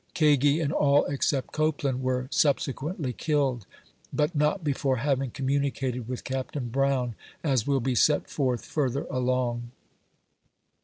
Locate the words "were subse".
2.01-2.73